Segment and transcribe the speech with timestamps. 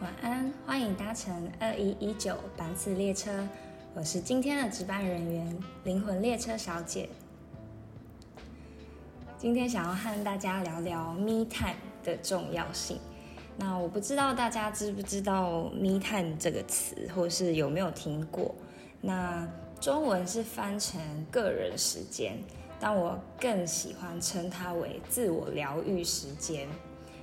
[0.00, 3.46] 晚安，欢迎搭乘二一一九班次列车，
[3.92, 7.06] 我是今天的值班人员灵魂列车小姐。
[9.36, 12.98] 今天想要和大家聊聊 me time 的重要性。
[13.58, 18.54] 那我不知道大家知不知道 me time 这个词，或是有没有听过？
[19.02, 19.46] 那
[19.82, 20.98] 中文是翻成
[21.30, 22.38] 个人时间，
[22.80, 26.66] 但我更喜欢称它为自我疗愈时间。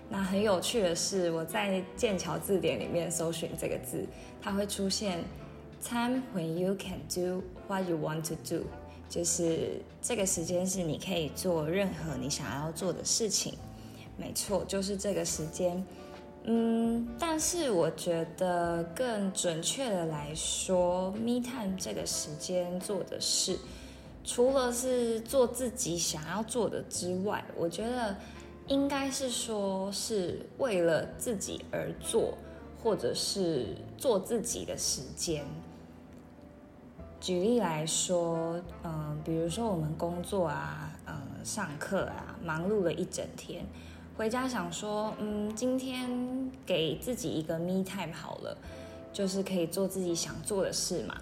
[0.10, 4.06] 那很有趣的是，我在剑桥字典里面搜寻这个字，
[4.42, 5.21] 它会出现
[5.84, 8.64] time when you can do what you want to do，
[9.10, 13.54] 就是这个时间是你可以做任何你想要做的事情。
[14.15, 15.86] 没错，就是这个时间。
[16.46, 23.60] 嗯，但是我觉得更准确的来说，me time 这个时间做的事，
[24.24, 28.15] 除了是做自己想要做的之外，我觉得。
[28.68, 32.38] 应该是说，是为了自己而做，
[32.84, 35.45] 或者是做自己的时间。
[37.20, 43.66] 举例来说，嗯，比如说我们工作啊，嗯，上课啊，忙碌了一整天，
[44.16, 48.56] 回家想说，嗯，今天给自己一个 me time 好了，
[49.14, 51.16] 就是可以做自己想做的事嘛。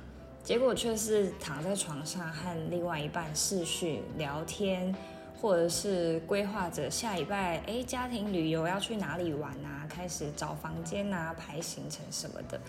[0.44, 4.94] 结果却是躺在床上和另外一半视讯聊天。
[5.42, 9.86] 或者是规划着下礼拜，哎，家庭旅游要去哪里玩啊？
[9.88, 12.60] 开始找房间啊，排行程什么的。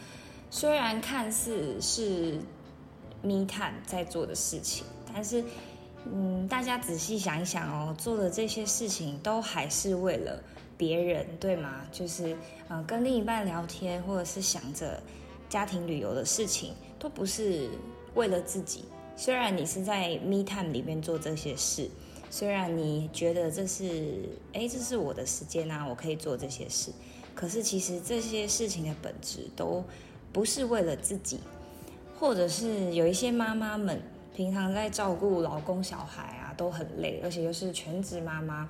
[0.50, 2.38] 虽然看似是
[3.22, 5.42] 密探在做的事情，但是，
[6.04, 10.38] 嗯，大家仔细想一想哦，做的这些事情都还是为了
[10.76, 11.82] 别人，对吗？
[11.90, 12.36] 就是，
[12.68, 15.02] 嗯，跟另一半聊天，或者是想着
[15.48, 17.70] 家庭旅游的事情，都不是
[18.14, 18.84] 为了自己。
[19.16, 21.88] 虽然你是在密探里面做这些事。
[22.28, 26.90] 虽然你觉得这是，哎，这是我的时间啊，我可以做这些事，
[27.34, 29.82] 可是其实这些事情的本质都
[30.32, 31.40] 不是为了自己，
[32.18, 34.02] 或者是有一些妈妈们
[34.34, 38.68] 平常在照顾老公小孩啊，都很累，而且又是全职妈妈，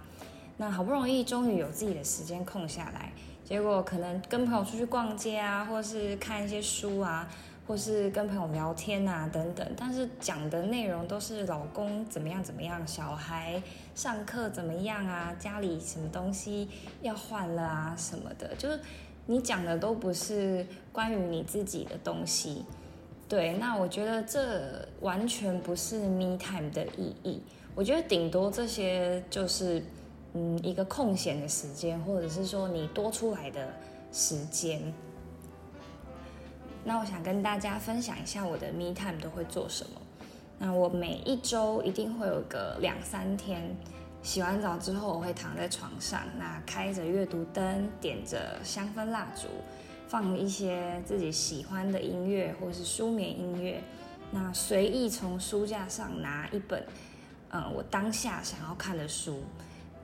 [0.59, 3.12] 那好不容易终于有自己的时间空下来，
[3.44, 7.28] 结果可能跟朋友出去逛街啊，或是看一些书啊。
[7.66, 13.60] 或是跟朋友聊天啊，等等，但是讲的内容都是老公怎么样怎么样，小孩
[13.94, 16.69] 上课怎么样啊，家里什么东西
[17.03, 18.78] 要换了啊什么的，就是
[19.27, 22.65] 你讲的都不是关于你自己的东西。
[23.28, 27.43] 对，那我觉得这完全不是 me time 的意义。
[27.75, 29.83] 我觉得顶多这些就是
[30.34, 33.69] 嗯一个空闲的时间，或者是说你多出来的
[34.12, 34.81] 时间。
[36.88, 40.00] 那我想跟大家分享一下我的 me time 都会做什么。
[40.56, 43.76] 那我每一周一定会有个两三天，
[44.22, 49.48] 洗完澡之后我会躺在床上，那开着阅读灯，点着香氛蜡烛，
[50.06, 53.82] 放一些自己喜欢的音乐或是舒眠音乐，
[54.30, 56.86] 那随意从书架上拿一本，
[57.50, 59.42] 嗯，我当下想要看的书，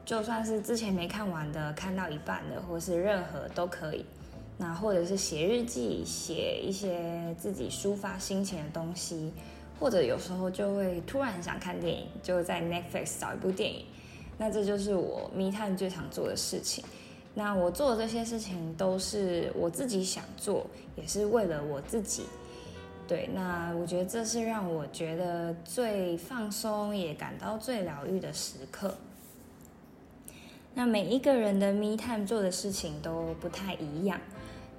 [0.04, 4.04] 就算是之前没看完的，看到一半的，或是任何都可以。
[4.62, 9.32] 那或者是写日记，写一些自己抒发心情的东西，
[9.80, 13.84] 或者有时候就会突然想看电影，就在 Netflix 找一部电影。
[14.38, 16.84] 那这就是我密探最常做的事情。
[17.34, 22.22] 那我做的这些事情都是我自己想做，也是为了我自己。
[23.08, 28.94] 对，那我觉得这是让我觉得最放松，也感到最疗愈的时刻。
[30.72, 34.20] 那每一个人的 Me Time 做的事情都不太一样。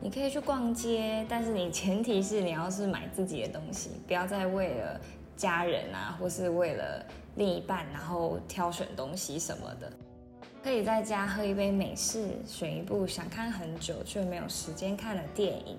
[0.04, 5.00] 你可以去逛街，但是你前提是你要是买自己的东西，不要再为了
[5.38, 7.02] 家人啊，或是为了
[7.38, 9.90] 另一半，然后挑选东西什么的。
[10.62, 15.78] 可以在家喝一杯美式，选一部想看很久却没有时间看的电影，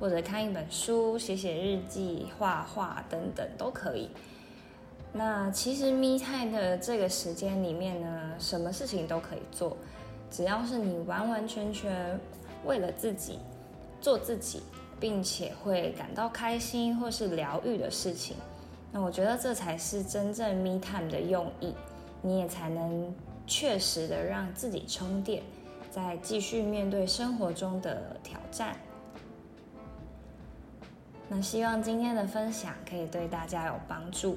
[0.00, 4.08] 或者看一本书，写写日记、画画等等都可以。
[5.12, 9.76] 那其实 me time 的这个时间里面呢，什么事情都可以做，
[10.30, 12.18] 只要是你完完全全
[12.64, 13.38] 为了自己。
[14.00, 14.62] 做自己，
[14.98, 18.36] 并且会感到开心或是疗愈的事情，
[18.92, 21.74] 那我觉得这才是真正 me time 的用意，
[22.22, 23.14] 你也才能
[23.46, 25.42] 确实的让自己充电，
[25.90, 28.76] 再继续面对生活中的挑战。
[31.28, 34.36] 那希望今天的分享可以对大家有帮助。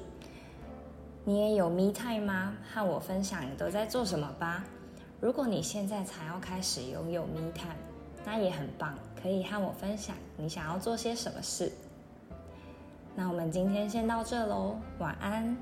[1.24, 2.56] 你也有 me time 吗？
[2.72, 4.64] 和我分享你都在做什么吧。
[5.20, 7.76] 如果你现在才要开始拥有 me time，
[8.24, 8.94] 那也很棒。
[9.22, 11.70] 可以和我分享你想要做些什么事。
[13.14, 15.54] 那我们今天先到这喽，晚安。